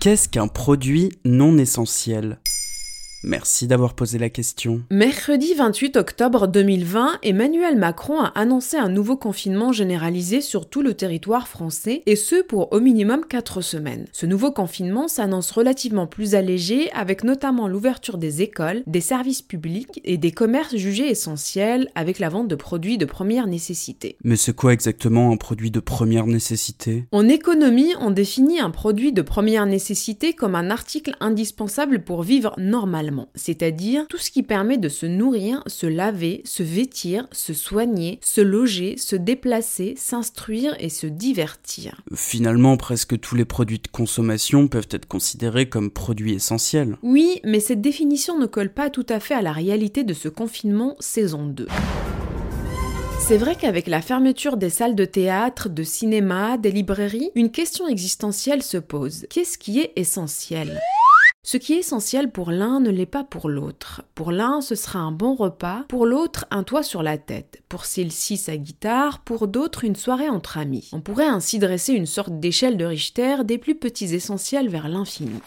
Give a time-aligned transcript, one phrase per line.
[0.00, 2.38] Qu'est-ce qu'un produit non essentiel?
[3.22, 4.80] Merci d'avoir posé la question.
[4.90, 10.94] Mercredi 28 octobre 2020, Emmanuel Macron a annoncé un nouveau confinement généralisé sur tout le
[10.94, 14.06] territoire français, et ce pour au minimum 4 semaines.
[14.12, 20.00] Ce nouveau confinement s'annonce relativement plus allégé, avec notamment l'ouverture des écoles, des services publics
[20.04, 24.16] et des commerces jugés essentiels, avec la vente de produits de première nécessité.
[24.24, 27.04] Mais c'est quoi exactement un produit de première nécessité?
[27.12, 32.54] En économie, on définit un produit de première nécessité comme un article indispensable pour vivre
[32.56, 38.18] normalement c'est-à-dire tout ce qui permet de se nourrir, se laver, se vêtir, se soigner,
[38.22, 42.02] se loger, se déplacer, s'instruire et se divertir.
[42.14, 46.96] Finalement, presque tous les produits de consommation peuvent être considérés comme produits essentiels.
[47.02, 50.28] Oui, mais cette définition ne colle pas tout à fait à la réalité de ce
[50.28, 51.66] confinement saison 2.
[53.20, 57.86] C'est vrai qu'avec la fermeture des salles de théâtre, de cinéma, des librairies, une question
[57.86, 59.26] existentielle se pose.
[59.30, 60.80] Qu'est-ce qui est essentiel?
[61.42, 64.02] Ce qui est essentiel pour l'un ne l'est pas pour l'autre.
[64.14, 67.86] Pour l'un, ce sera un bon repas, pour l'autre, un toit sur la tête, pour
[67.86, 70.90] celle-ci sa guitare, pour d'autres, une soirée entre amis.
[70.92, 75.40] On pourrait ainsi dresser une sorte d'échelle de Richter des plus petits essentiels vers l'infini.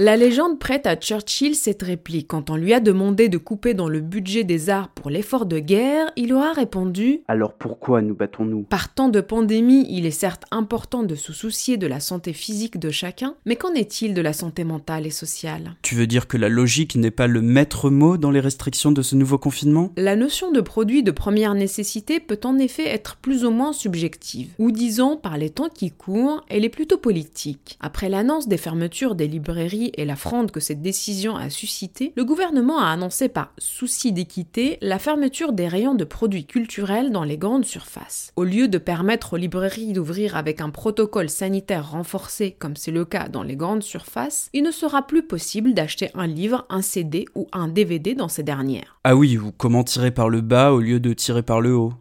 [0.00, 2.28] La légende prête à Churchill cette réplique.
[2.28, 5.58] Quand on lui a demandé de couper dans le budget des arts pour l'effort de
[5.58, 8.62] guerre, il aura répondu Alors pourquoi nous battons-nous?
[8.62, 12.78] Par temps de pandémie, il est certes important de se soucier de la santé physique
[12.78, 15.74] de chacun, mais qu'en est-il de la santé mentale et sociale?
[15.82, 19.02] Tu veux dire que la logique n'est pas le maître mot dans les restrictions de
[19.02, 19.90] ce nouveau confinement?
[19.96, 24.50] La notion de produit de première nécessité peut en effet être plus ou moins subjective,
[24.60, 27.76] ou disons par les temps qui courent, elle est plutôt politique.
[27.80, 32.24] Après l'annonce des fermetures des librairies et la fronde que cette décision a suscité, le
[32.24, 37.38] gouvernement a annoncé par souci d'équité la fermeture des rayons de produits culturels dans les
[37.38, 38.32] grandes surfaces.
[38.36, 43.04] Au lieu de permettre aux librairies d'ouvrir avec un protocole sanitaire renforcé comme c'est le
[43.04, 47.26] cas dans les grandes surfaces, il ne sera plus possible d'acheter un livre, un CD
[47.34, 48.98] ou un DVD dans ces dernières.
[49.04, 51.94] Ah oui, ou comment tirer par le bas au lieu de tirer par le haut.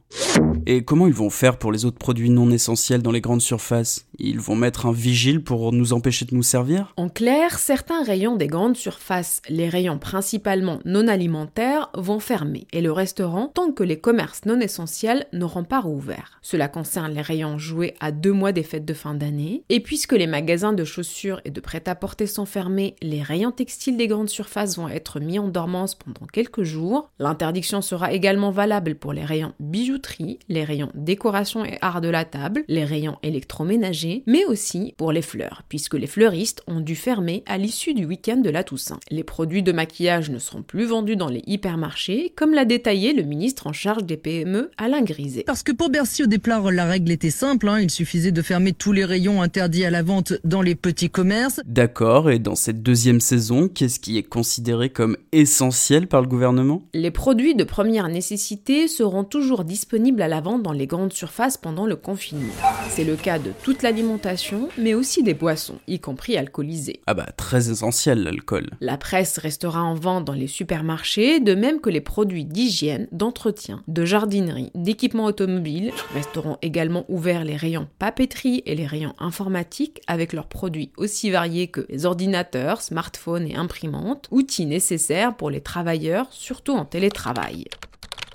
[0.65, 4.05] Et comment ils vont faire pour les autres produits non essentiels dans les grandes surfaces?
[4.19, 6.93] Ils vont mettre un vigile pour nous empêcher de nous servir?
[6.97, 12.81] En clair, certains rayons des grandes surfaces, les rayons principalement non alimentaires, vont fermer, et
[12.81, 16.39] le restaurant tant que les commerces non essentiels n'auront pas rouvert.
[16.41, 20.13] Cela concerne les rayons joués à deux mois des fêtes de fin d'année, et puisque
[20.13, 24.77] les magasins de chaussures et de prêt-à-porter sont fermés, les rayons textiles des grandes surfaces
[24.77, 27.09] vont être mis en dormance pendant quelques jours.
[27.19, 32.25] L'interdiction sera également valable pour les rayons bijouterie, les rayons décoration et art de la
[32.25, 37.43] table, les rayons électroménagers, mais aussi pour les fleurs, puisque les fleuristes ont dû fermer
[37.45, 38.99] à l'issue du week-end de la Toussaint.
[39.11, 43.23] Les produits de maquillage ne seront plus vendus dans les hypermarchés, comme l'a détaillé le
[43.23, 45.43] ministre en charge des PME, Alain Griset.
[45.45, 47.79] Parce que pour Bercy au départ, la règle était simple, hein.
[47.79, 51.59] il suffisait de fermer tous les rayons interdits à la vente dans les petits commerces.
[51.65, 56.83] D'accord, et dans cette deuxième saison, qu'est-ce qui est considéré comme essentiel par le gouvernement?
[56.93, 61.57] Les produits de première nécessité seront toujours disponibles à la vente dans les grandes surfaces
[61.57, 62.53] pendant le confinement.
[62.89, 67.01] C'est le cas de toute l'alimentation, mais aussi des boissons, y compris alcoolisées.
[67.07, 68.71] Ah bah très essentiel l'alcool.
[68.81, 73.83] La presse restera en vente dans les supermarchés, de même que les produits d'hygiène, d'entretien,
[73.87, 75.93] de jardinerie, d'équipement automobile.
[76.13, 81.69] Resteront également ouverts les rayons papeterie et les rayons informatiques avec leurs produits aussi variés
[81.69, 87.63] que les ordinateurs, smartphones et imprimantes, outils nécessaires pour les travailleurs, surtout en télétravail.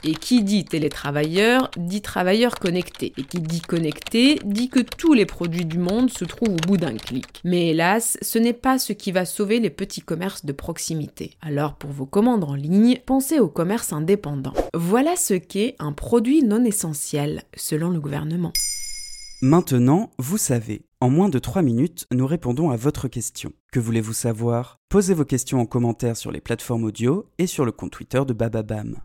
[0.05, 3.13] Et qui dit télétravailleur dit travailleur connecté.
[3.17, 6.77] Et qui dit connecté dit que tous les produits du monde se trouvent au bout
[6.77, 7.41] d'un clic.
[7.45, 11.37] Mais hélas, ce n'est pas ce qui va sauver les petits commerces de proximité.
[11.41, 14.55] Alors pour vos commandes en ligne, pensez au commerce indépendant.
[14.75, 18.53] Voilà ce qu'est un produit non essentiel, selon le gouvernement.
[19.41, 20.83] Maintenant, vous savez.
[21.01, 23.53] En moins de 3 minutes, nous répondons à votre question.
[23.73, 24.79] Que voulez-vous savoir?
[24.89, 28.33] Posez vos questions en commentaire sur les plateformes audio et sur le compte Twitter de
[28.33, 28.99] Bababam.